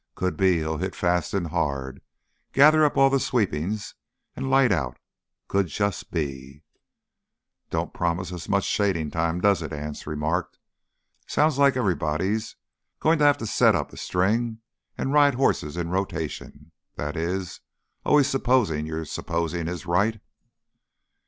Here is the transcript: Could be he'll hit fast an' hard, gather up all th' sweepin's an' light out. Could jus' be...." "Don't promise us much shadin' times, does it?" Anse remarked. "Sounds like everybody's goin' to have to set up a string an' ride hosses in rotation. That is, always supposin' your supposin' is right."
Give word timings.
Could 0.15 0.35
be 0.35 0.53
he'll 0.57 0.79
hit 0.79 0.95
fast 0.95 1.31
an' 1.35 1.45
hard, 1.45 2.01
gather 2.53 2.83
up 2.83 2.97
all 2.97 3.15
th' 3.15 3.21
sweepin's 3.21 3.93
an' 4.35 4.49
light 4.49 4.71
out. 4.71 4.97
Could 5.47 5.67
jus' 5.67 6.01
be...." 6.01 6.63
"Don't 7.69 7.93
promise 7.93 8.33
us 8.33 8.49
much 8.49 8.63
shadin' 8.63 9.11
times, 9.11 9.43
does 9.43 9.61
it?" 9.61 9.71
Anse 9.71 10.07
remarked. 10.07 10.57
"Sounds 11.27 11.59
like 11.59 11.77
everybody's 11.77 12.55
goin' 12.99 13.19
to 13.19 13.25
have 13.25 13.37
to 13.37 13.45
set 13.45 13.75
up 13.75 13.93
a 13.93 13.97
string 13.97 14.57
an' 14.97 15.11
ride 15.11 15.35
hosses 15.35 15.77
in 15.77 15.89
rotation. 15.89 16.71
That 16.95 17.15
is, 17.15 17.59
always 18.03 18.25
supposin' 18.25 18.87
your 18.87 19.05
supposin' 19.05 19.67
is 19.67 19.85
right." 19.85 20.19